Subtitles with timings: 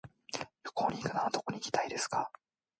[0.65, 2.31] 旅行に行くならどこに行きたいですか。